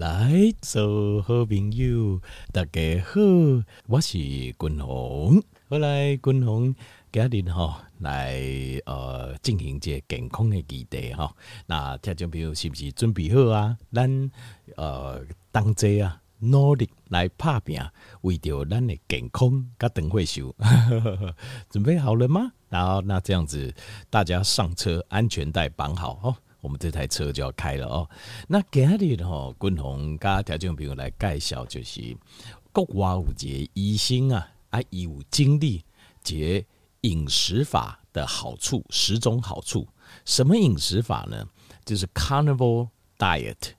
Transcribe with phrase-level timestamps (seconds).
[0.00, 0.32] 来，
[0.62, 2.22] 所好朋友，
[2.54, 3.20] 大家好，
[3.86, 5.42] 我是君鸿。
[5.68, 6.74] 后来君鸿
[7.12, 8.40] 今日哈来
[8.86, 11.30] 呃进行这健康的基地哈。
[11.66, 13.76] 那听众朋友是不是准备好啊？
[13.92, 14.30] 咱
[14.76, 17.78] 呃同齐啊努力来拍拼，
[18.22, 20.56] 为着咱的健康甲长岁数，
[21.68, 22.50] 准备好了吗？
[22.70, 23.74] 然后那这样子，
[24.08, 26.34] 大家上车，安全带绑好哦。
[26.60, 28.08] 我们这台车就要开了哦。
[28.48, 32.16] 那今日吼，君鸿甲听众朋友来介绍，就是
[32.72, 35.84] 国外有一个医生啊，啊，伊有经历
[36.22, 36.64] 节
[37.02, 39.86] 饮食法的好处，十种好处。
[40.24, 41.46] 什么饮食法呢？
[41.84, 43.72] 就是 Carnivore Diet。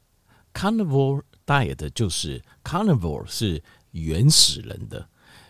[0.54, 5.08] Carnivore Diet 就是 Carnivore 是原始人的，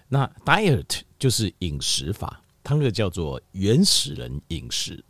[0.09, 2.41] 那 Diet 就是饮食法。
[2.63, 5.03] 他那个叫做原始人饮食，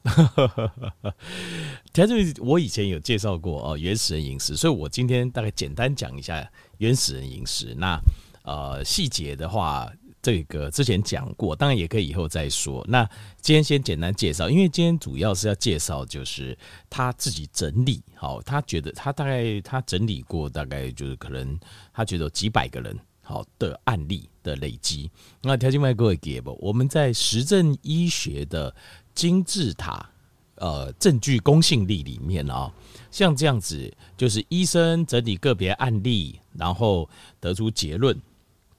[1.94, 7.76] 其实我以前有介绍过哦，原始人饮食，所以我今天大概简单讲一下原始人饮食。
[7.78, 8.00] 那
[8.44, 12.86] 呃细节的话，这个之前讲过，当然也可以以后再说。
[12.88, 13.04] 那
[13.42, 16.58] 今天先简单介绍，因为今天主要是要介绍就是
[16.90, 21.60] 他自己整理，好，他觉得他大概他整理过，大概就是可能
[21.94, 22.98] 他觉得几百个人。
[23.32, 25.10] 好的案例的累积，
[25.42, 26.58] 那条件外各位给不？
[26.62, 28.76] 我们在实证医学的
[29.16, 30.10] 金字塔，
[30.56, 32.72] 呃，证据公信力里面啊，
[33.10, 37.10] 像这样子，就是医生整理个别案例，然后
[37.40, 38.20] 得出结论，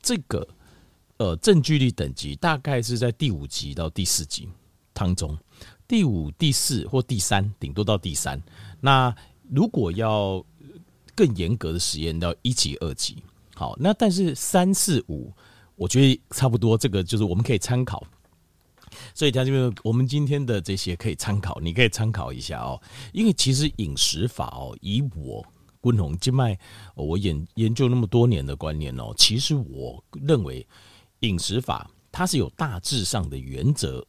[0.03, 0.47] 这个
[1.17, 4.49] 呃证据力等级大概是在第五级到第四级
[4.93, 5.37] 当中，
[5.89, 8.41] 第五、第四或第三，顶多到第三。
[8.81, 9.15] 那
[9.51, 10.45] 如果要
[11.15, 13.23] 更严格的实验，到一级、二级。
[13.55, 15.33] 好，那但是三四五，
[15.77, 18.03] 我觉得差不多，这个就是我们可以参考。
[19.15, 22.81] 所以他这边，我们今天的这些可以参考，你可以参考一下哦。
[23.13, 25.45] 因为其实饮食法哦，以我
[25.83, 26.59] 君鸿经脉，
[26.95, 30.67] 我研研究那么多年的观念哦，其实我认为
[31.21, 34.05] 饮食法它是有大致上的原则，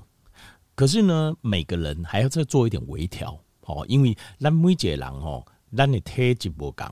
[0.76, 3.86] 可是呢，每个人还要再做一点微调哦。
[3.88, 5.46] 因为咱每一个人哦，
[5.76, 6.88] 咱的体质不同，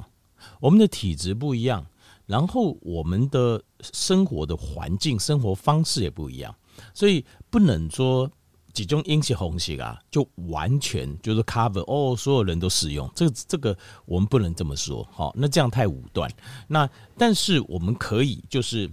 [0.62, 1.86] 我们的体质不一样。
[2.32, 3.62] 然后我们的
[3.92, 6.56] 生活的环境、生活方式也不一样，
[6.94, 8.32] 所以不能说
[8.72, 13.12] 几种饮食方式啊，就完全就是 cover 哦，所有人都适用。
[13.14, 16.32] 这个这个我们不能这么说，好，那这样太武断。
[16.70, 18.90] 那但是我们可以就是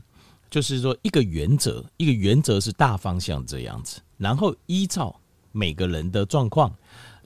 [0.51, 5.15] 就是说一个原则，一个原则是大方向这样子，然后依照
[5.53, 6.75] 每个人的状况。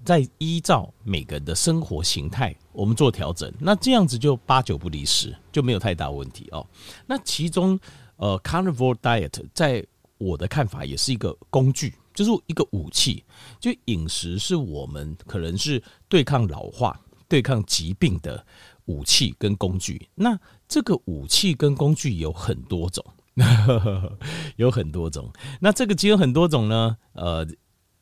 [0.05, 6.67] 再依照每个人的生活形态，我们做调整，那这样子就八九不离十，就没有太大问题哦。
[7.07, 7.79] 那其中，
[8.17, 9.87] 呃，Carnivore Diet 在
[10.19, 13.25] 我的看法也是一个工具，就是一个武器。
[13.61, 18.45] 就饮食是我们可能是对抗老化、对抗疾病的
[18.87, 20.09] 武器跟工具。
[20.17, 23.05] 那这个武器跟工具有很多种，
[24.57, 25.33] 有很多种。
[25.61, 27.47] 那这个其实有很多种呢，呃。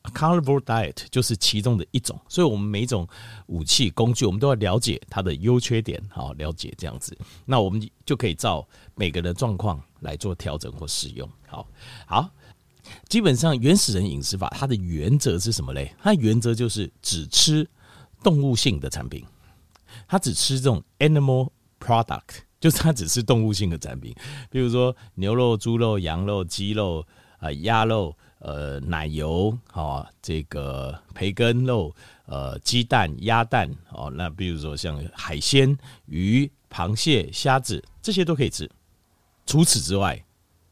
[0.02, 3.06] Carnivore Diet 就是其中的一种，所以我们每一种
[3.46, 11.28] 武器工具，我们都要了解它的优缺点，好了解这样子，那我们就可以照每个人的状况来做调整或使用。
[11.46, 11.68] 好，
[12.06, 12.30] 好，
[13.08, 15.94] 基本上原始人饮食法它的原则是什么嘞？
[16.02, 17.68] 它的原则就是只吃
[18.22, 19.22] 动物性的产品，
[20.08, 24.14] 它只吃这种 animal product，就是它只吃动物性的产品，
[24.50, 27.06] 比如说牛肉、猪肉、羊肉、鸡肉
[27.38, 28.16] 啊、鸭肉。
[28.40, 31.94] 呃，奶油，哦，这个培根肉，
[32.26, 38.68] 呃，鸡蛋、鸭蛋，哦，那比如说像海鲜、鱼、螃蟹、虾子，这些都可以吃。
[39.46, 40.22] 除此之外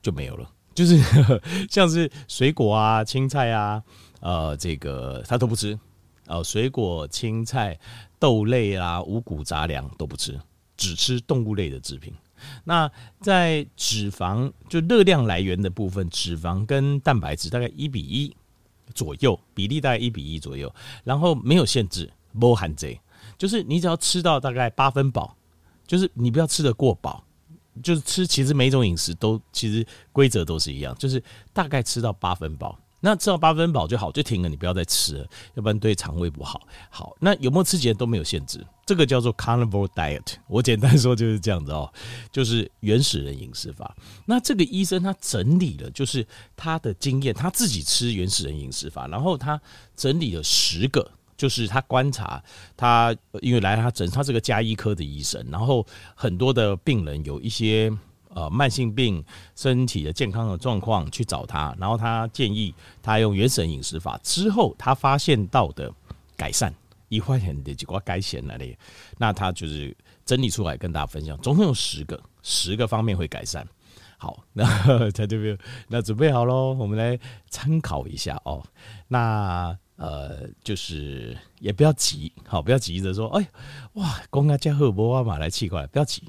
[0.03, 3.83] 就没有了，就是呵 呵像是水果啊、青菜啊，
[4.21, 5.79] 呃，这个他都不吃。
[6.27, 7.79] 呃，水果、青菜、
[8.19, 10.39] 豆类啊、五谷杂粮都不吃，
[10.77, 12.13] 只吃动物类的制品。
[12.65, 12.91] 那
[13.21, 18.35] 在脂肪就热量来源的部分，脂肪跟蛋白质大概一比一
[18.95, 20.73] 左右，比例大概一比一左右，
[21.05, 23.01] 然后没有限制，不含贼，
[23.37, 25.37] 就是你只要吃到大概八分饱，
[25.87, 27.25] 就是你不要吃得过饱，
[27.83, 32.79] 就是吃其实每种饮食都其实规则都是一样，就是大概吃到八分饱。
[33.01, 36.63] 那吃到八分饱就好，就停了，你不要再吃了，要不然对肠胃不好。
[36.91, 40.37] 好，那有没有吃几天都没有限制，这个叫做 Carnivore Diet。
[40.47, 41.93] 我简单说就是这样子哦，
[42.33, 43.95] 就是原始人饮食法。
[44.25, 46.27] 那这个医生他整理了，就是
[46.57, 49.61] 他的经验，他自己吃原始人饮食法，然后他
[49.95, 51.07] 整理了十个，
[51.37, 52.43] 就是他观察
[52.79, 57.95] 他，因为来他诊，他是个加医科的医生，然后很多的病人有一些。
[58.35, 59.25] 呃，慢性病、
[59.57, 65.91] 身体的健康的状况去找他，然后他建议他用原始人饮食法之后，他发现到的
[66.37, 66.73] 改善，
[67.09, 68.79] 一发现的结果改善了嘞，
[69.17, 73.67] 那他就是整理出来跟大家分享，总共有十个，十个方面会改善。
[74.19, 75.57] 好， 那在这边，
[75.87, 77.19] 那准备好喽，我们来
[77.49, 78.63] 参考一下哦。
[79.07, 83.49] 那呃，就是也不要急，好，不要急着说，哎，
[83.95, 86.23] 哇，公家加赫波哇马来气过来，不要急，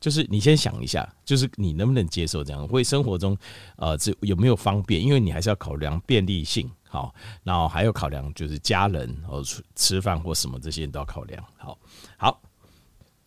[0.00, 2.66] 就是你先想一下，就是你能不能接受这样？
[2.66, 3.36] 会生活中
[3.76, 5.00] 呃，这有没有方便？
[5.00, 9.42] 因为你还是要考量便利性，好，然后还有考量就是家人哦，
[9.74, 11.44] 吃饭或什么这些都要考量。
[11.56, 11.78] 好，
[12.16, 12.40] 好，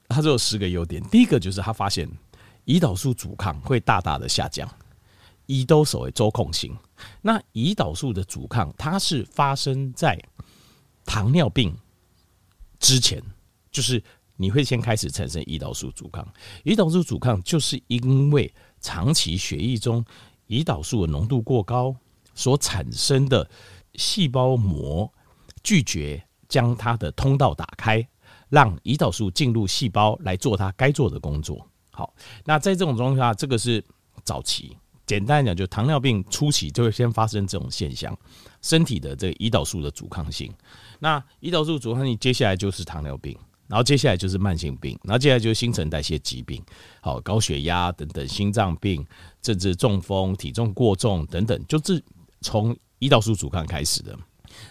[0.08, 2.10] 他这有十个优点，第一个就是他发现
[2.66, 4.70] 胰岛素阻抗会大大的下降。
[5.48, 6.78] 胰都所谓周控型，
[7.24, 10.16] 那胰岛素的阻抗，它是发生在
[11.04, 11.76] 糖尿病
[12.80, 13.20] 之前，
[13.72, 14.04] 就是
[14.36, 16.24] 你会先开始产生胰岛素阻抗。
[16.66, 20.06] 胰岛素阻抗就是因为长期血液中
[20.50, 21.96] 胰岛素的浓度过高
[22.34, 23.50] 所产生的
[23.96, 25.12] 细胞膜
[25.64, 28.08] 拒绝将它的通道打开，
[28.50, 31.68] 让胰岛素进入细胞来做它该做的工作。
[31.92, 32.14] 好，
[32.46, 33.84] 那在这种状况下，这个是
[34.24, 34.78] 早期。
[35.06, 38.16] 简单来讲，就糖尿病初期就会先发生这种现象，
[38.62, 40.54] 身体的这个胰岛素的阻抗性。
[41.00, 43.36] 那胰岛素阻抗性，接下来就是糖尿病，
[43.68, 46.64] 然后接下来就是慢性病，然后接下来就是新陈代谢疾病，
[47.02, 49.04] 好，高血压等等，心脏病，
[49.42, 52.00] 甚至中风、体重过重等等，就是
[52.42, 54.18] 从胰岛素阻抗开始的。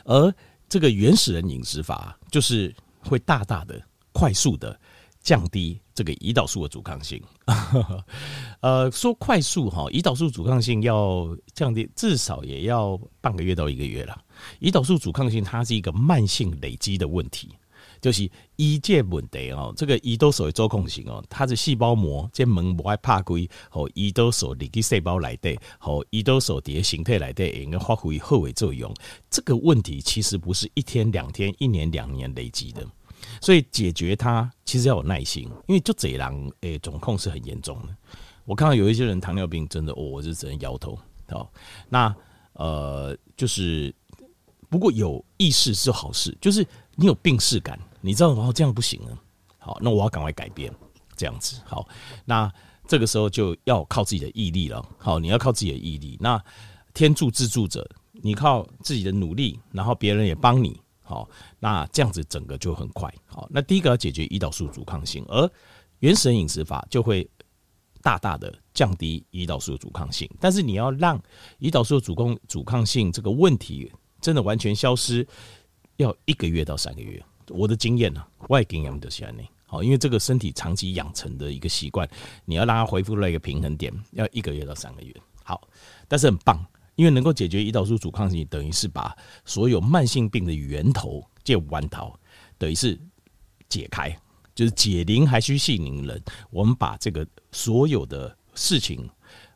[0.04, 0.34] 而
[0.68, 3.80] 这个原始人饮食法，就是会大大的、
[4.12, 4.78] 快速的。
[5.20, 7.20] 降低这个胰岛素的阻抗性，
[8.62, 14.24] 呃，说快速哈，胰岛素阻抗性要降低，至少也要半个月到一个月了。
[14.60, 17.50] 胰岛素阻抗性它是一个慢性累积的问题，
[18.00, 28.92] 就是胰界问题哦，这个胰岛素的周控型哦，它的细胞膜这门不爱怕鬼，和胰岛素里的细胞来的，和胰岛素的形态来的，应该发挥后尾作用。
[29.30, 32.86] 这个问题其实不是一天两天、一年两年累积的。
[33.40, 37.94] 所以解决它其实要有耐心，因为就这样，诶，总控是很严重的。
[38.44, 40.98] 我看到有一些人糖尿病真的，哦，我就只能摇头。
[41.28, 41.50] 好，
[41.88, 42.14] 那
[42.54, 43.94] 呃，就是
[44.70, 49.18] 不过有意识是好事，就是你有病识感，你知道哦，这样不行了。
[49.58, 50.72] 好，那我要赶快改变，
[51.16, 51.60] 这样子。
[51.64, 51.86] 好，
[52.24, 52.50] 那
[52.86, 54.84] 这个时候就要靠自己的毅力了。
[54.96, 56.16] 好，你要靠自己的毅力。
[56.20, 56.42] 那
[56.94, 60.80] 天助自助者，你靠自己的努力，然后别人也帮你。
[61.02, 61.28] 好，
[61.58, 63.12] 那这样子整个就很快。
[63.26, 65.50] 好，那第一个要解决胰岛素阻抗性，而
[66.00, 67.28] 原始人饮食法就会
[68.00, 70.28] 大大的降低胰岛素阻抗性。
[70.38, 71.20] 但是你要让
[71.60, 73.90] 胰岛素阻抗阻抗性这个问题
[74.20, 75.26] 真的完全消失，
[75.96, 77.22] 要一个月到三个月。
[77.48, 79.34] 我的经验呢，外经验的是这样。
[79.66, 82.08] 好，因为这个身体长期养成的一个习惯，
[82.44, 85.14] 你要让它恢复到一个平衡点，要一个月到三个月。
[85.44, 85.68] 好，
[86.06, 86.64] 但是很棒。
[86.96, 92.18] 因为能够解决胰岛素阻抗性，等于是把所有慢性病的源头借弯桃，
[92.58, 92.98] 等于是
[93.68, 94.10] 解开，
[94.52, 96.20] 就是解铃还须系铃人。
[96.50, 99.08] 我们把这个所有的事情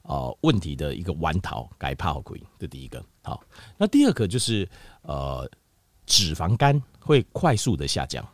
[0.03, 3.05] 啊、呃、问题的一个弯桃改泡鬼，这第一个。
[3.23, 3.43] 好，
[3.77, 4.69] 那第二个就是
[5.03, 5.51] 呃
[6.07, 8.27] 脂肪肝会快速的下降，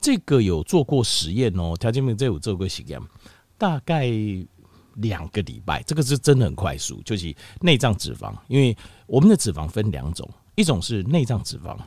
[0.00, 3.00] 这个有做过实验哦，条件面这有做过实验，
[3.56, 4.10] 大概。
[5.00, 8.34] 两个礼拜，这个是真的很快速，就是内脏脂肪。
[8.48, 8.76] 因为
[9.06, 11.78] 我们的脂肪分两种，一种是内脏脂肪，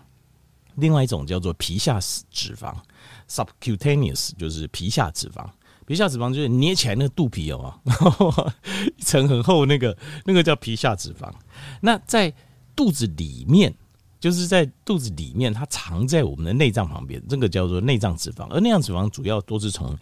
[0.76, 2.00] 另外一种叫做皮下
[2.30, 2.74] 脂肪
[3.28, 5.46] （subcutaneous），就是皮下脂肪。
[5.86, 7.78] 皮下脂肪就是捏起来那个肚皮哦，
[8.96, 11.30] 一层很厚，那个那个叫皮下脂肪。
[11.82, 12.34] 那在
[12.78, 13.76] 肚子里面，
[14.22, 18.48] 就是在肚子里面，它藏在我们的内脏旁边，这个叫做内脏脂肪。
[18.50, 19.94] 而内脏脂肪主要都是从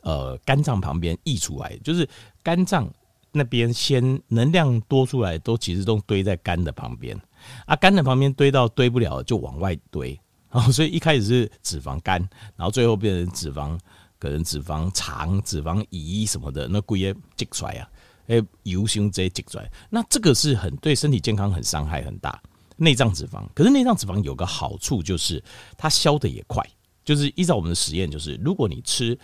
[0.00, 2.08] 呃肝脏旁边溢出来，就是。
[2.42, 2.88] 肝脏
[3.32, 7.20] 那边先能量多出来，都其实都堆在肝的旁边
[7.64, 10.16] 啊，肝的旁边堆到堆不了就往外堆，
[10.48, 12.20] 然 后所以一开始是脂肪肝，
[12.54, 13.76] 然后最后变成脂肪，
[14.20, 17.88] 可能脂肪肠、脂肪胰什么的，那龟也挤出来啊，
[18.28, 22.40] 哎，油胸直接挤出来，那这个是很对身体健康很伤害很大。
[22.76, 25.42] 内脏脂肪，可是内脏脂肪有个好处就是
[25.76, 26.64] 它消得也快，
[27.04, 29.18] 就是依照我们的实验，就是如果你吃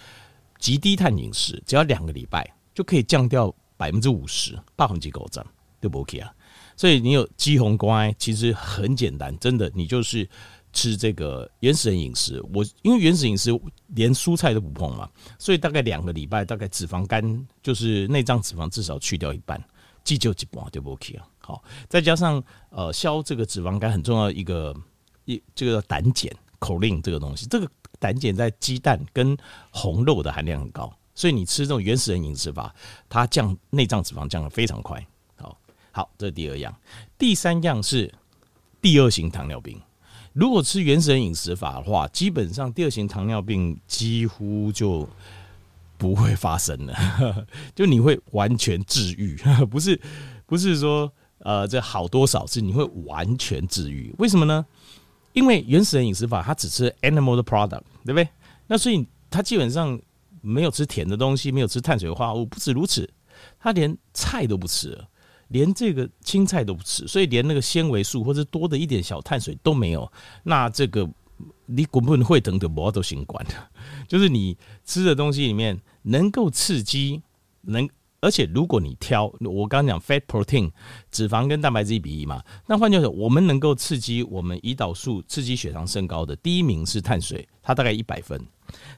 [0.59, 2.49] 极低碳饮食，只要两个礼拜。
[2.75, 5.45] 就可以降掉百分之五十，百分之九十
[5.79, 6.33] 对不 OK 啊？
[6.75, 10.27] 所以你有肌红光，其实很简单，真的，你就是
[10.73, 12.43] 吃这个原始人饮食。
[12.55, 13.51] 我因为原始饮食
[13.89, 15.07] 连蔬菜都不碰嘛，
[15.39, 19.63] 所以大概两个礼拜，大概脂肪肝就是内脏脂肪至少去掉一半，
[20.03, 21.29] 急救一半对不 OK 啊？
[21.43, 24.75] 好，再加上呃消这个脂肪肝很重要一个
[25.25, 27.69] 一这个胆碱口令这个东西，这个
[27.99, 29.37] 胆碱在鸡蛋跟
[29.71, 30.93] 红肉的含量很高。
[31.15, 32.75] 所以你吃这种原始人饮食法，
[33.09, 35.05] 它降内脏脂肪降得非常快。
[35.37, 35.59] 好，
[35.91, 36.75] 好，这是第二样。
[37.19, 38.13] 第三样是
[38.81, 39.79] 第二型糖尿病。
[40.33, 45.07] 如果吃原始人饮食法的话，基本上第二型糖尿病几乎就
[45.99, 47.47] 不会发生了，
[47.77, 49.37] 就你会完全治愈，
[49.71, 50.01] 不是
[50.47, 54.15] 不是说呃这好多少次，你会完全治愈。
[54.19, 54.65] 为什么呢？
[55.33, 58.29] 因为原始人饮食法，它只吃 animal 的 product，对不对？
[58.67, 60.01] 那所以它基本上
[60.41, 62.47] 没有吃甜的东西，没有吃碳水化合物。
[62.47, 63.09] 不止如此，
[63.61, 64.99] 它连菜都不吃，
[65.49, 70.11] 连这个青菜都不吃，所以连那个纤维素或者多的一点小碳水都没有。
[70.43, 71.09] 那这个。
[71.67, 73.55] 你根本会等的不都行管的，
[74.07, 77.23] 就是你吃的东西里面能够刺激，
[77.63, 77.89] 能
[78.23, 80.71] 而且如果你挑，我刚刚讲 fat protein
[81.11, 88.39] 脂肪跟蛋白质一比一嘛，那换句话说，我们能够刺激我们胰岛素、刺激血糖升高的，第一名是碳水，它大概一百分；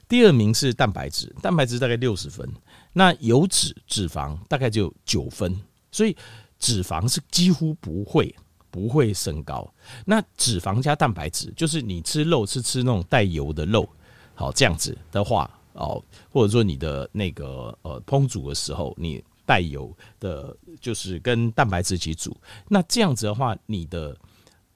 [0.07, 2.47] 第二名是蛋白质，蛋白质大概六十分；
[2.93, 5.59] 那油脂、脂肪大概就九分，
[5.91, 6.15] 所以
[6.57, 8.33] 脂肪是几乎不会。
[8.71, 9.73] 不会升高。
[10.03, 13.87] 那脂肪加蛋白质，就是你吃肉是吃那种带油的肉，
[14.33, 22.35] 好，这样子的话哦，或者说你的那个呃烹煮的时候，你带油的，就是跟蛋白质一起煮，
[22.67, 24.17] 那这样子的话，你的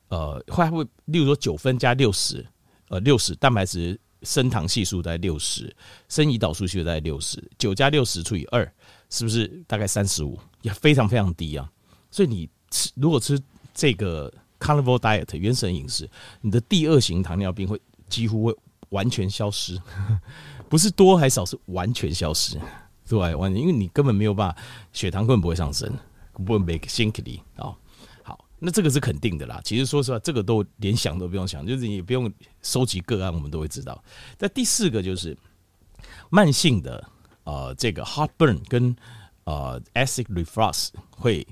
[0.10, 2.46] 呃会会，例如说九分加六十，
[2.90, 5.76] 呃六十蛋白质升糖系数在六十，
[6.08, 8.72] 升胰岛素系数在六十，九加六十除以二，
[9.10, 10.40] 是不是大概三十五？
[10.62, 11.70] 也非常非常低啊。
[12.12, 13.42] 所以你吃如果吃。
[13.72, 16.10] 这个 carnivore diet 原始人饮食，
[16.42, 17.80] 你的第二型糖尿病会
[18.10, 18.54] 几乎会
[18.90, 19.80] 完全消失，
[20.70, 22.58] 不是多还少，是完全消失，
[23.08, 24.58] 对，完全，因为你根本没有办法，
[24.94, 25.92] 血糖根本不会上升，
[26.46, 27.76] 不会 make sickly 啊。
[28.24, 29.60] 好，那这个是肯定的啦。
[29.64, 34.02] 其实说实话，这个都连想都不用想，就是你不用收集个案，我们都会知道。
[34.38, 35.36] 在第四个就是
[36.30, 37.06] 慢性的
[37.44, 38.96] 呃这个 heartburn 跟
[39.44, 41.46] 呃 acid reflux 会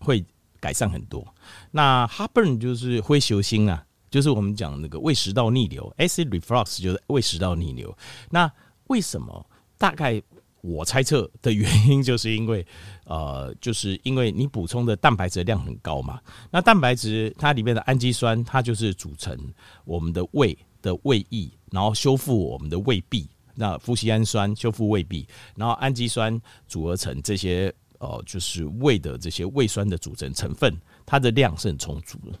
[0.00, 0.24] 会。
[0.60, 1.24] 改善很多。
[1.70, 7.96] 那 heartburn 就是灰球心啊，就是我们讲那个胃食道逆流，acid reflux 就是胃食道逆流。
[8.30, 8.50] 那
[8.88, 9.44] 为什么？
[9.76, 10.20] 大概
[10.60, 12.66] 我猜测的原因，就是因为
[13.04, 16.20] 呃，就是因为你补充的蛋白质量很高嘛。
[16.50, 19.38] 那蛋白质它里面的氨基酸，它就是组成
[19.84, 23.28] 我们的胃的胃液，然后修复我们的胃壁。
[23.54, 27.74] 那麸醯胺酸修复胃壁，然后氨基酸组合成这些。
[28.00, 30.72] 呃，就是胃的这些胃酸的组成成分，
[31.04, 32.38] 它的量是很充足的，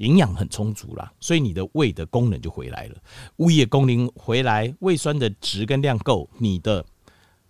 [0.00, 2.96] 营养很充足啦，所以你的胃的功能就回来了，
[3.36, 6.84] 胃液功能回来，胃酸的值跟量够，你的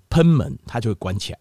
[0.08, 1.38] 喷门它就会关起来，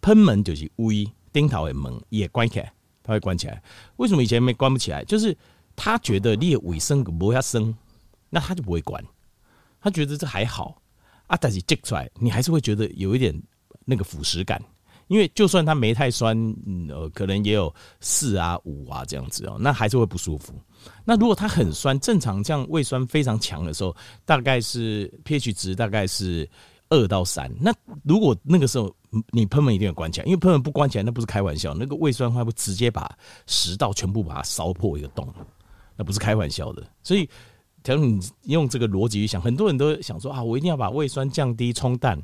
[0.00, 3.60] 喷门就是胃顶头的门也关起来，它会关起来。
[3.96, 5.04] 为什么以前没关不起来？
[5.04, 5.36] 就是
[5.74, 7.74] 他觉得你的胃生不要生，
[8.30, 9.04] 那他就不会关，
[9.80, 10.80] 他觉得这还好
[11.26, 13.34] 啊，但是挤出来，你还是会觉得有一点
[13.84, 14.62] 那个腐蚀感。
[15.08, 16.36] 因为就算它没太酸，
[16.88, 20.54] 呃，可能也有四啊五啊这样子哦，那还是会不舒服。
[21.04, 23.94] 那如果它很酸，正常这样胃酸非常强的时候，
[24.24, 26.48] 大概是 pH 值大概是
[26.88, 27.50] 二到三。
[27.60, 28.94] 那如果那个时候
[29.30, 33.10] 你喷门一定要关起来，因为喷门不关起来，那不是开玩笑，那个胃酸会不会直接把
[33.46, 35.26] 食道全部把它烧破一个洞？
[35.96, 36.82] 那不是开玩笑的。
[37.02, 37.28] 所以，
[37.82, 42.20] 假如你用这个逻辑去想，很多人都想说啊，我一定要把胃酸降低冲淡。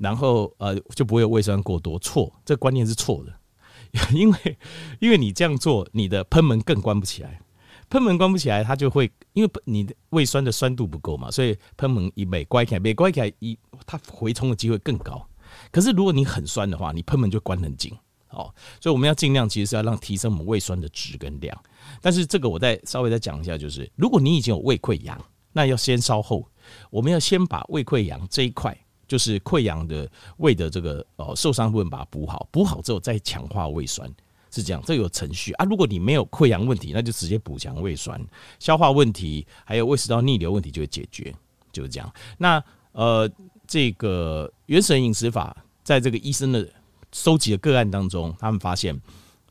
[0.00, 3.32] 然后呃就不会有胃酸过多，错，这观念是错的，
[4.16, 4.58] 因为
[4.98, 7.42] 因为你这样做，你的喷门更关不起来，
[7.90, 15.24] 喷门关不起来，它就会因为你的胃酸的酸度不够嘛，所以喷门一没关起来，没关起来一它回冲的机会更高。
[15.70, 17.92] 可是如果你很酸的话，你喷门就关很紧，
[18.30, 21.62] 哦，所以我们要尽量其实是要让提升我们胃酸的值跟量。
[22.00, 26.48] 但是这个我再稍微再讲一下，就是如果你已经有胃溃疡，那要先稍后，
[26.90, 28.74] 我们要先把胃溃疡这一块。
[29.10, 34.08] 就是溃疡的胃的这个呃受伤部分，把它补好，补好之后再强化胃酸，
[34.52, 35.64] 是这样，这有程序啊。
[35.64, 38.24] 如果你没有溃疡问题，那就直接补强胃酸，
[38.60, 41.34] 消化问题还有胃食道逆流问题就会解决，
[41.72, 42.08] 就是这样。
[42.38, 42.62] 那
[42.92, 43.28] 呃，
[43.66, 46.64] 这个原始人饮食法，在这个医生的
[47.10, 48.96] 收集的个案当中，他们发现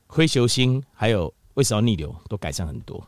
[0.08, 3.06] 灰球心还有胃食道逆流都改善很多。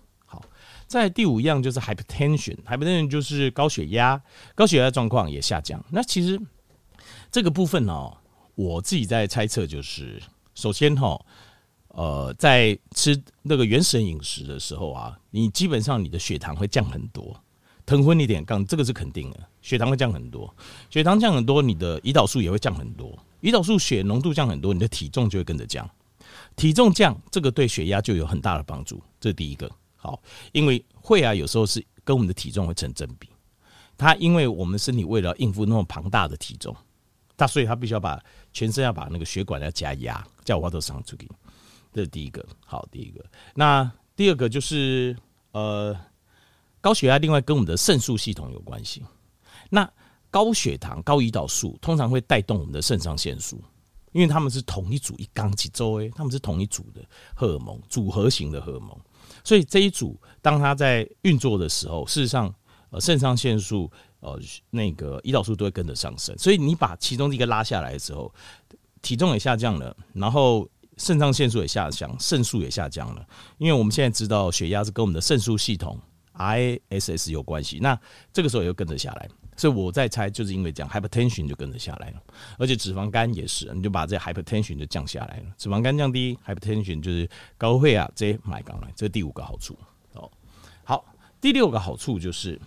[0.91, 4.21] 在第五样就是 hypertension，hypertension 就是高血压，
[4.53, 5.81] 高血压状况也下降。
[5.89, 6.37] 那其实
[7.31, 8.11] 这个部分呢，
[8.55, 10.21] 我自己在猜测，就是
[10.53, 11.17] 首先哈，
[11.87, 17.41] 呃，在吃那个原始饮食的时候啊，你基本上你的血糖会降很多，
[17.85, 20.53] 腾昏一点杠，这个是肯定的，血糖会降很多，
[20.89, 25.89] 血糖降很多，你的胰岛素也会降很多，胰岛素血浓度降很多，你的体重就会跟着降，
[26.57, 29.71] 体重降，这个对血压就有很大的帮助，这是第一个。
[30.01, 30.19] 好，
[30.51, 33.29] 因为会啊，有时候是跟我们的体重会成正比。
[33.95, 36.75] 它因为我们身体为了应付那么庞大的体重，
[37.37, 38.19] 它所以它必须要把
[38.51, 41.29] 全身要把那个血管要加压，叫我都上出去。
[41.93, 42.43] 这是第一个。
[42.65, 43.23] 好，第一个。
[43.53, 45.15] 那第二个就是
[45.51, 45.95] 呃，
[46.79, 49.05] 高血压另外跟我们的肾素系统有关系。
[49.69, 49.87] 那
[50.31, 53.61] 高血糖、高胰岛素通常会带动我们的肾上腺素，
[54.13, 57.05] 因为他们是同一组一缸几周诶，他们是同一组的
[57.35, 58.97] 荷尔蒙组合型的荷尔蒙，
[59.43, 62.53] 所以这一组当它在运作的时候，事实上
[62.89, 68.33] 呃肾上腺素呃那个胰岛素都会跟着上升，所以你把其中一个拉下来的时候，
[69.01, 70.67] 体重也下降了，然后
[70.97, 75.99] 肾上腺素也下降，肾素也下降了，因为我们现在知道血压是跟我们的肾素系统
[76.37, 77.99] ISS 有关系，那
[78.31, 79.29] 这个时候也就跟着下来。
[79.61, 82.23] 所以我在猜，就是因为这样，hypertension 就跟着下来了，
[82.57, 85.53] 而且脂肪肝也是，你就把这 hypertension 就降下来了。
[85.55, 89.77] 脂肪肝降低，hypertension 就是高血压，这买刚来，这第五个好处
[90.15, 90.27] 哦。
[90.83, 91.05] 好，
[91.39, 92.59] 第六个好处就是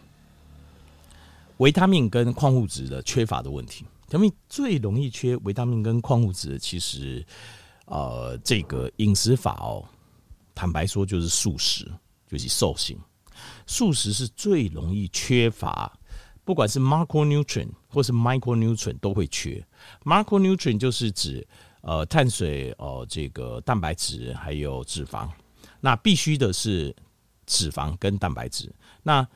[1.57, 3.85] 维他命跟矿物质的缺乏的问题。
[4.09, 7.27] 他们最容易缺维他命跟矿物质，其实
[7.87, 9.85] 呃，这个饮食法哦，
[10.55, 11.91] 坦白说就是素食，
[12.29, 12.97] 就是瘦性，
[13.67, 15.93] 素食是最容易缺乏。
[16.45, 19.65] 不管是 macronutrient 或是 micronutrient 都会缺。
[20.05, 21.47] macronutrient 就是指
[21.81, 25.29] 呃碳水哦、呃、这个蛋白质还有脂肪，
[25.81, 26.95] 那必须的是
[27.47, 28.71] 脂肪跟蛋白质。
[29.03, 29.27] 那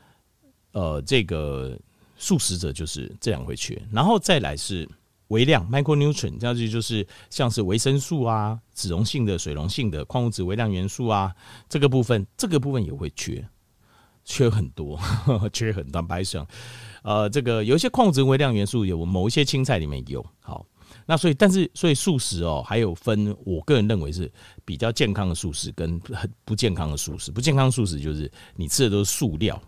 [0.73, 1.79] 呃这个
[2.17, 4.88] 素食者就是这样会缺，然后再来是
[5.29, 11.35] 微量 micronutrient，这样子就是像是维生素啊、脂溶性的、水溶性的矿物质、微量元素啊，
[11.69, 13.47] 这个部分这个部分也会缺，
[14.29, 16.47] 缺很多，呵 呵缺很多，白想。
[17.03, 20.67] 呃，这个有一些矿物质、微量元素有某一些青菜里面有，好，
[21.07, 24.31] 那所以但是所以素食哦，还有分，我个人认为是
[24.67, 27.33] 比较健康的素食跟很不健康的素食。
[27.33, 29.59] 不健康素食就是你吃的都是塑料，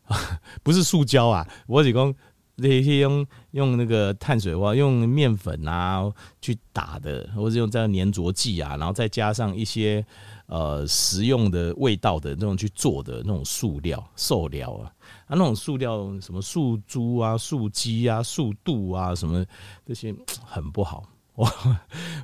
[0.62, 1.48] 不是塑胶啊。
[1.66, 2.14] 我只讲
[2.56, 10.04] 那些用用那个碳水化、用面粉啊去打的，或者用这样粘着剂啊，然后再加上一些
[10.46, 14.92] 呃食用的味道的那种去做的那种塑料、塑料啊。
[15.26, 19.44] 啊，那种塑料，什么素猪啊、素鸡啊、素肚啊，什么
[19.86, 21.02] 这些很不好，
[21.36, 21.50] 哇，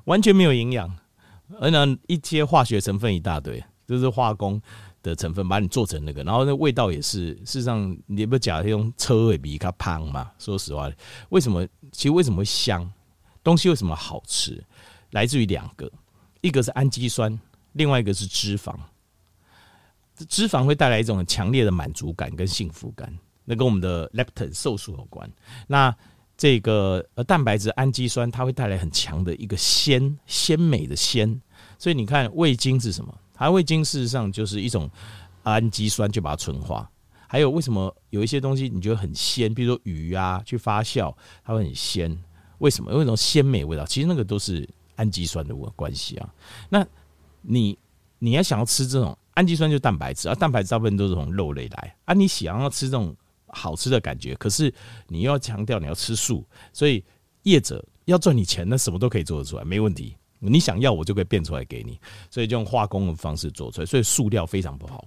[0.05, 0.95] 完全没有营养，
[1.59, 4.61] 而呢一些化学成分一大堆，就是化工
[5.03, 10.31] 的成分把你做成那个，然后那味道也是，事实上你不讲用车尾比它胖嘛？
[10.39, 10.91] 说实话，
[11.31, 11.67] 为什么？
[11.93, 12.91] 其实为什么会香？
[13.43, 14.63] 东西为什么好吃？
[15.13, 15.91] 来自于两个，
[16.41, 17.41] 一个是氨基酸，
[17.73, 18.75] 另外一个是脂肪。
[20.29, 23.11] 脂肪会带来一种强烈的满足感跟幸福感，
[23.47, 25.29] 那跟我们的 leptin 瘦素有关。
[25.67, 25.95] 那
[26.37, 31.41] 这个呃蛋白质氨基酸，它会带来很强的一个鲜鲜美的鲜。
[31.79, 33.19] 所以你看味精是什么？
[33.41, 34.89] 它味精事实上就是一种
[35.43, 36.89] 氨基酸，就把它纯化。
[37.27, 39.53] 还有为什么有一些东西你觉得很鲜？
[39.53, 42.17] 比如说鱼啊，去发酵它会很鲜，
[42.59, 42.93] 为什么？
[42.93, 46.35] 因为那种鲜美味道，其实那个都是氨基酸的关系啊。
[46.69, 46.87] 那
[47.43, 47.79] 你
[48.19, 49.17] 你要想要吃这种。
[49.35, 52.13] 氨基酸就蛋白质啊，蛋白质大部分都是从肉类来啊。
[52.13, 54.75] 你想要吃这种好吃的感觉，可是
[55.07, 57.03] 你又要强调你要吃素，所以
[57.45, 60.15] 业者要赚你钱，那什么都可以做得出来，没问题。
[60.41, 61.99] 你想要，我就可以变出来给你。
[62.31, 65.07] 所以就用化工的方式做出来，所以塑料非常不好。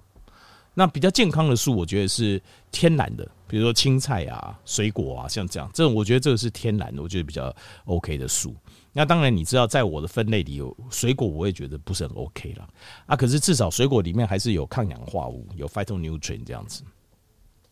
[0.76, 2.42] 那比较健康的素，我觉得是
[2.72, 8.54] 天然的，比如说青菜啊、水果啊，像这样，这我觉得这个是天然的，我觉得比较 OK 的素。
[8.92, 12.68] 那当然，你知道，在我的分类里有水果，我也觉得不是很 OK 了
[13.06, 13.14] 啊。
[13.14, 16.82] 可是至少水果里面还是有抗氧化物，有 phytonutrient 这样子。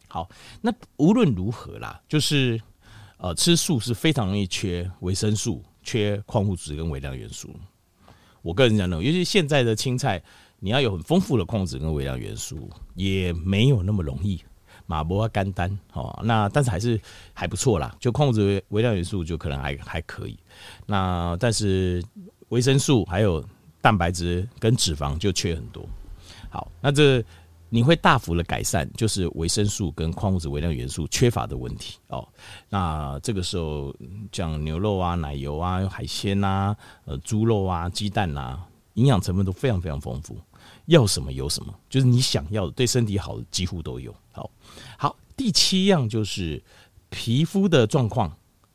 [0.07, 0.29] 好，
[0.61, 2.61] 那无论如何啦，就是
[3.17, 7.51] 呃，吃素是非常容易缺维生素、缺矿物质跟微量元素。
[8.43, 10.23] 我个人讲呢，尤其现在的青菜，
[10.59, 14.43] 你要有很丰富的矿物质跟微量元素，也没有那么容易。
[14.87, 17.01] 马博肝丹哦，那但是还是
[17.33, 20.37] 还不错啦，就矿物质、微量元素就可能还还可以。
[20.87, 22.03] 那但是
[22.49, 23.43] 维生素还有
[23.81, 25.87] 蛋白质跟脂肪就缺很多。
[26.51, 27.25] 好，那这
[27.75, 32.29] 你会大幅的改善，就是维生素跟矿物质、微量元素缺乏的问题哦。
[32.69, 33.97] 那这个时候
[34.31, 40.37] 像牛肉啊、奶油啊、海鲜啊、呃猪肉啊、鸡蛋啊，营养成分都非常非常丰富。
[40.85, 44.15] 要什么有什么，就是你想要的，对身体好的几乎都有。
[44.33, 44.51] 好，
[44.99, 46.63] 好，第七样就是
[47.09, 48.31] 皮肤的状况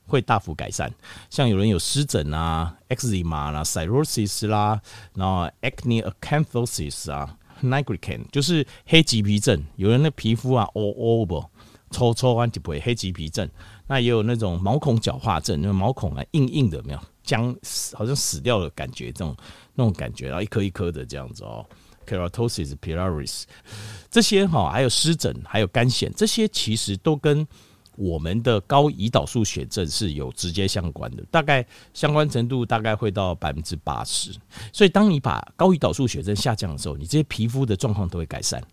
[0.07, 0.91] 会大幅改善，
[1.29, 4.81] 像有人有湿疹啊、eczema 啦、cirrhosis 啦，
[5.13, 11.43] 然后 acne acanthosis 啊、nigrican，就是黑棘皮症，有人的皮肤啊哦哦不
[11.91, 13.49] 抽抽完就不会黑棘皮症，
[13.87, 17.55] 那也有那种毛孔角化症，那毛孔啊硬硬的，没有僵，
[17.93, 19.35] 好像死掉的感觉，这种
[19.73, 21.65] 那种感觉，然后一颗一颗的这样子哦。
[22.05, 23.43] Keratosis pilaris，
[24.09, 27.45] 这些哈，还有湿疹，还有干癣，这些其实都跟
[27.97, 34.31] 我们的高胰岛素血症是有直接相关的，大概相关程度大概会到百分之八十。
[34.71, 38.63] 所以，当你把高胰岛素血症下降的时候，你这些皮肤的状况都会改善，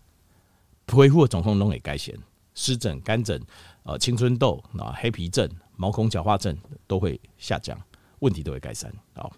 [0.87, 2.13] 恢复的状况都会改善。
[2.53, 3.41] 湿疹、干疹、
[3.83, 6.55] 呃青春痘啊、黑皮症、毛孔角化症
[6.87, 7.77] 都会下降，
[8.19, 8.93] 问题都会改善。
[9.13, 9.29] 好，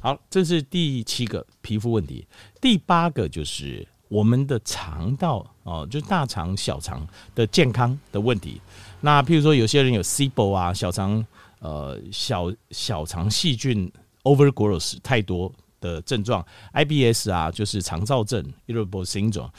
[0.00, 2.26] 好，这是第七个皮肤问题。
[2.62, 8.60] 第八个就是我们的肠道哦，就大肠、小肠的健康的问题。
[9.00, 11.26] 那譬如说，有些人有 SIBO 啊，小肠
[11.58, 13.90] 呃小小肠细菌
[14.22, 19.50] overgrowth 太多的症状，IBS 啊，就是肠躁症 irritable syndrome。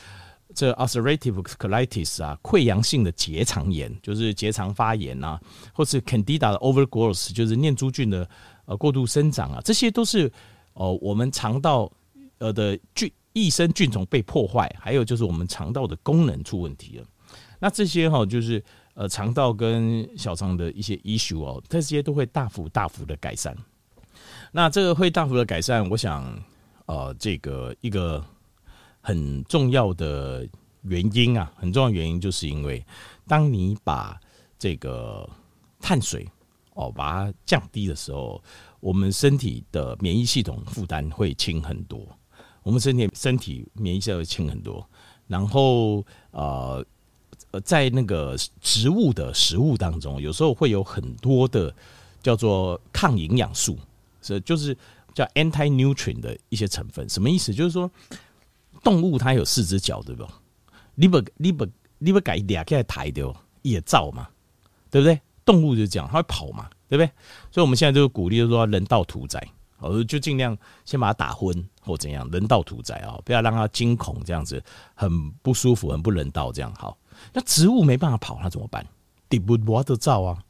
[0.53, 5.37] 这 ulcerative colitis 啊，溃疡性的结肠炎，就是结肠发炎啊，
[5.73, 8.25] 或是 candida 的 overgrowth，就是念珠菌的
[8.63, 10.27] 呃过度生长啊，这些都是
[10.75, 11.91] 哦、呃、我们肠道
[12.37, 17.05] 呃的菌益生菌丛被破坏，还有就是我们肠道的功能出问题了。
[17.59, 18.63] 那这些哈、就是
[18.95, 23.55] 呃肠道跟小肠的一些 issue 哦，这些都会大幅大幅的改善。
[24.51, 26.35] 那这个会大幅的改善，我想
[26.87, 28.25] 呃这个一个。
[29.07, 30.49] 很重要的
[30.81, 32.83] 原因啊，很重要原因就是因为，
[33.27, 34.19] 当你把
[34.57, 35.29] 这个
[35.79, 36.27] 碳水
[36.73, 38.41] 哦把它降低的时候，
[38.79, 42.03] 我们身体的免疫系统负担会轻很多。
[42.65, 44.83] 我们身体身体免疫系统会轻很多。
[45.27, 46.85] 然后呃，
[47.63, 51.73] 在那个植物的食物当中，有时候会有很多的
[52.21, 53.77] 叫做抗营养素，
[54.21, 54.75] 是就是
[55.13, 57.07] 叫 anti-nutrient 的一些成分。
[57.07, 57.53] 什么意思？
[57.53, 57.89] 就是说。
[58.83, 60.23] 动物它有四只脚，对不？
[60.93, 64.27] 你不你不你不改两个抬的也造嘛，
[64.91, 65.19] 对不对？
[65.43, 67.07] 动物就这样，它会跑嘛，对不对？
[67.49, 69.41] 所以我们现在就鼓励就说人道屠宰，
[69.79, 76.97] 哦，就尽量先把它打昏或怎样，人道屠宰啊，不要让它惊恐，这样子很不舒服，很不人道，这样好。
[77.33, 78.85] 那植物没办法跑，它怎么办？
[79.29, 80.43] 地不挖的造啊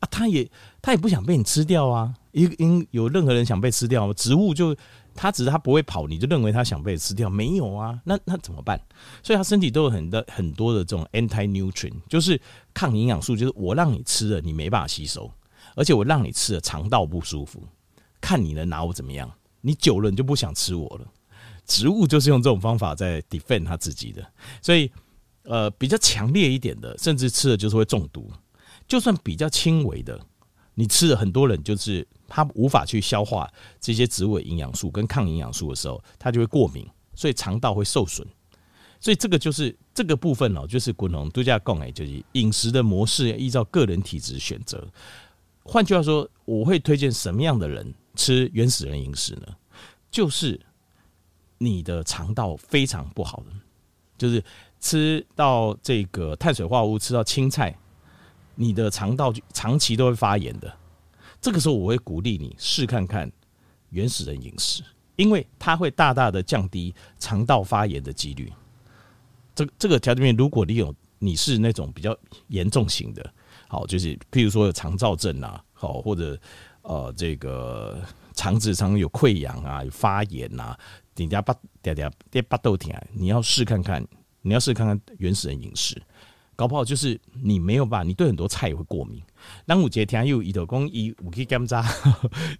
[0.00, 0.50] 啊，它也
[0.82, 4.12] 它也不想被你吃掉啊，因因有任何人想被吃掉？
[4.12, 4.76] 植物就。
[5.16, 7.30] 他只是他不会跑，你就认为他想被吃掉？
[7.30, 8.76] 没有啊，那那怎么办？
[9.22, 12.40] 所以他身体都有很多很多的这种 anti nutrient，就是
[12.74, 15.30] 抗营养素，就是我让你吃了你没办法吸收，
[15.76, 17.62] 而且我让你吃了肠道不舒服，
[18.24, 19.30] 看你能拿我怎么样？
[19.60, 21.06] 你久了你就不想吃我了。
[21.66, 24.26] 植物就是用这种方法在 defend 他自己的，
[24.62, 24.90] 所以
[25.42, 28.30] 呃比较强烈一点的，甚至吃了就是会中毒。
[28.88, 30.18] 就算比较轻微的，
[30.74, 32.06] 你吃了很多人就是。
[32.26, 36.84] 他无法去消化这些植物营养素跟抗营养素的时候，他就会过敏，
[37.14, 38.26] 所以肠道会受损。
[38.98, 44.84] 所以这个就是这个部分哦，就是滚龙度假贡哎，就是饮食的模式要依照个人体质选择。
[45.62, 49.46] 换句话说，我会推荐什么样的人吃原始人饮食呢？
[50.10, 50.60] 就是
[51.58, 53.46] 你的肠道非常不好的，
[54.16, 54.42] 就是
[54.80, 57.76] 吃到这个碳水化合物，吃到青菜，
[58.54, 60.72] 你的肠道长期都会发炎的。
[61.40, 63.30] 这个时候，我会鼓励你试看看
[63.90, 64.82] 原始人饮食，
[65.16, 68.52] 因为它会大大的降低肠道发炎的几率。
[69.54, 72.16] 这这个条件面，如果你有你是那种比较
[72.48, 73.32] 严重型的，
[73.68, 76.38] 好，就是譬如说有肠躁症啊，好，或者
[76.84, 78.00] 呃这个
[78.34, 80.78] 肠子常有溃疡啊、有发炎啊，
[81.14, 84.06] 顶下巴嗲嗲嗲巴豆甜，你要试看看，
[84.42, 86.00] 你要试看看原始人饮食。
[86.56, 89.20] 搞不好就是你没有办法，你对很多菜也会过敏。
[89.66, 91.84] 端午节天又一头公一五 K 甘渣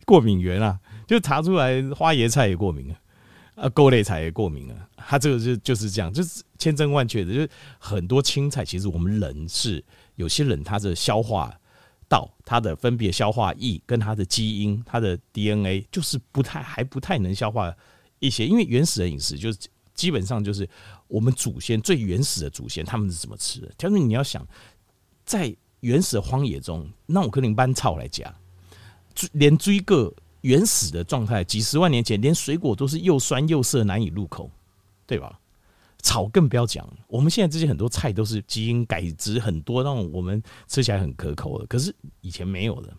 [0.04, 2.98] 过敏源啊，就查出来花椰菜也过敏啊，
[3.54, 4.88] 啊，豆类菜也过敏啊。
[4.96, 9.84] 它这个就就是这样，就是千真万确的，就是很多青菜其实我们人是
[10.16, 11.54] 有些人他的消化
[12.08, 17.74] 道、它的分别消化液跟它的基因、它的 DNA 就是不太还不太能消化
[18.18, 19.58] 一些，因为原始人饮食就是。
[19.94, 20.68] 基本上就是
[21.06, 23.70] 我们祖先最原始的祖先，他们是怎么吃的？
[23.78, 24.44] 条件你要想，
[25.24, 28.34] 在原始的荒野中，那我跟你搬草来讲，
[29.34, 34.50] 连追个原始的状态，几十万年前，连水果都是又酸又涩，难以入口，
[35.06, 35.38] 对吧？
[36.04, 36.88] 草更不要讲。
[37.08, 42.96] 我们现在这些很多菜都是基因改植很多，让我们吃起来很可口的，可是以前没有的，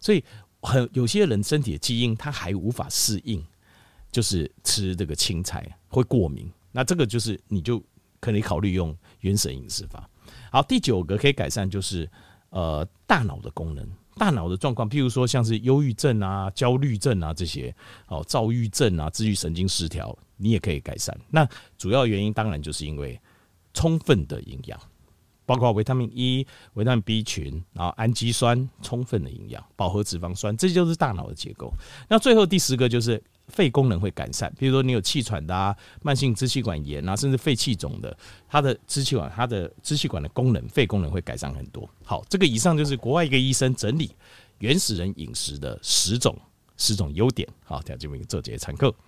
[0.00, 0.22] 所以
[0.60, 3.42] 很有些人身体的基因他还无法适应。
[4.12, 7.82] 就是吃这个青菜会过敏，那这个就是你就
[8.20, 10.06] 可以考虑用原始饮食法。
[10.50, 12.06] 好，第九个可以改善就是
[12.50, 17.74] 呃大脑的功能，大脑的状况，譬如说像是忧郁症啊、焦虑症啊这些，
[18.08, 21.18] 哦躁郁症啊、自律神经失调，你也可以改善。
[21.30, 21.48] 那
[21.78, 23.20] 主要原因当然就是因为
[23.74, 24.78] 充分的营养，
[25.46, 31.72] 包括维他命 E、维他命 B 群，然后氨基酸充分的营养，饱和脂肪酸，这就是大脑的结构。
[32.08, 33.22] 那最后第十个就是。
[33.52, 38.16] 肺功能会改善，比如说你有气喘的啊、慢性支气管炎啊，甚至肺气肿的，
[38.48, 41.88] 它的支气管、它的支气管的功能、肺功能会改善很多。
[42.02, 44.10] 好，这个以上就是国外一个医生整理
[44.58, 46.36] 原始人饮食的十种
[46.76, 47.48] 十种优点。
[47.64, 48.92] 好，这样这边做这些参考。